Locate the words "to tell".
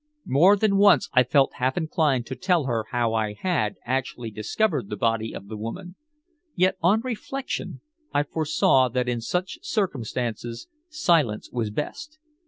2.25-2.63